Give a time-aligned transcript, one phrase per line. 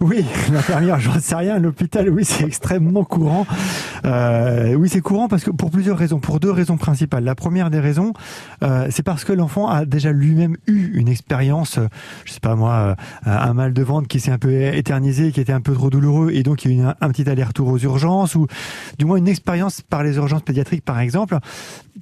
[0.00, 1.58] Oui, l'infirmière, j'en sais rien.
[1.58, 3.46] L'hôpital, oui, c'est extrêmement courant.
[4.04, 7.24] Euh, oui, c'est courant parce que pour plusieurs raisons, pour deux raisons principales.
[7.24, 8.12] La première des raisons,
[8.62, 11.86] euh, c'est parce que l'enfant a déjà lui-même eu une expérience, euh,
[12.24, 15.40] je sais pas moi, euh, un mal de ventre qui s'est un peu éternisé, qui
[15.40, 17.78] était un peu trop douloureux, et donc il y a eu un, petit aller-retour aux
[17.78, 18.46] urgences, ou
[18.98, 21.38] du moins une expérience par les urgences pédiatriques, par exemple,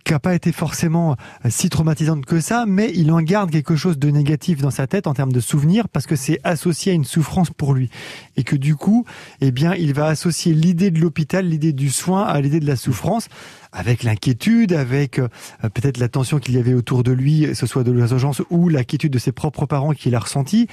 [0.05, 1.17] qui n'a pas été forcément
[1.49, 5.07] si traumatisante que ça, mais il en garde quelque chose de négatif dans sa tête
[5.07, 7.91] en termes de souvenirs parce que c'est associé à une souffrance pour lui
[8.37, 9.05] et que du coup,
[9.41, 12.77] eh bien, il va associer l'idée de l'hôpital, l'idée du soin à l'idée de la
[12.77, 13.29] souffrance
[13.73, 15.29] avec l'inquiétude, avec euh,
[15.75, 18.69] peut-être la tension qu'il y avait autour de lui, que ce soit de l'urgence ou
[18.69, 20.67] l'inquiétude de ses propres parents qu'il a ressenti.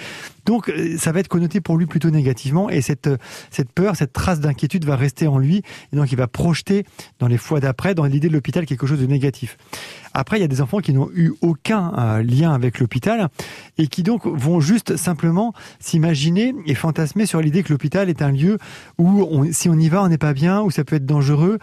[0.45, 3.17] Donc euh, ça va être connoté pour lui plutôt négativement et cette, euh,
[3.51, 6.85] cette peur, cette trace d'inquiétude va rester en lui et donc il va projeter
[7.19, 9.57] dans les fois d'après, dans l'idée de l'hôpital, quelque chose de négatif.
[10.15, 13.29] Après, il y a des enfants qui n'ont eu aucun lien avec l'hôpital
[13.79, 18.31] et qui donc vont juste simplement s'imaginer et fantasmer sur l'idée que l'hôpital est un
[18.31, 18.59] lieu
[18.99, 21.57] où si on y va, on n'est pas bien, où ça peut être dangereux.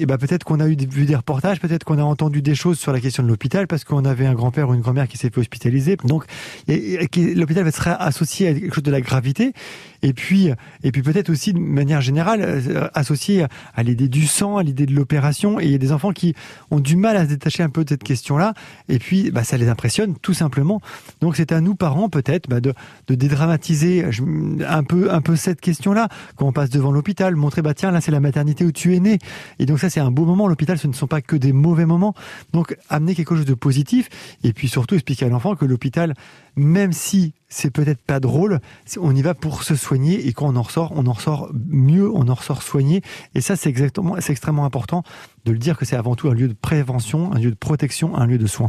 [0.00, 2.78] Et ben peut-être qu'on a eu vu des reportages, peut-être qu'on a entendu des choses
[2.78, 5.30] sur la question de l'hôpital parce qu'on avait un grand-père ou une grand-mère qui s'est
[5.30, 5.96] fait hospitaliser.
[6.04, 6.24] Donc
[6.68, 9.52] l'hôpital va être associé à quelque chose de la gravité
[10.02, 10.50] et puis
[10.82, 14.86] et puis peut-être aussi de manière générale euh, associé à l'idée du sang, à l'idée
[14.86, 15.60] de l'opération.
[15.60, 16.34] Et il y a des enfants qui
[16.70, 18.54] ont du mal à se détacher un peu de cette question-là.
[18.88, 20.80] Et puis, bah, ça les impressionne tout simplement.
[21.20, 22.74] Donc, c'est à nous parents peut-être bah, de,
[23.08, 24.04] dédramatiser
[24.66, 26.08] un peu, un peu cette question-là.
[26.36, 29.00] Quand on passe devant l'hôpital, montrer bah tiens là c'est la maternité où tu es
[29.00, 29.18] né.
[29.58, 30.43] Et donc ça c'est un beau moment.
[30.48, 32.14] L'hôpital, ce ne sont pas que des mauvais moments.
[32.52, 34.08] Donc, amener quelque chose de positif.
[34.42, 36.14] Et puis surtout expliquer à l'enfant que l'hôpital,
[36.56, 38.60] même si c'est peut-être pas drôle,
[38.98, 42.10] on y va pour se soigner et quand on en ressort, on en ressort mieux,
[42.10, 43.02] on en ressort soigné.
[43.34, 45.04] Et ça, c'est extrêmement important
[45.44, 48.16] de le dire que c'est avant tout un lieu de prévention, un lieu de protection,
[48.16, 48.62] un lieu de soin.